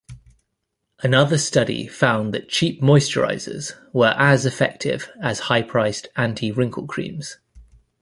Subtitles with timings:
[1.03, 7.37] Another study found that cheap moisturisers were as effective as high-priced anti-wrinkle creams.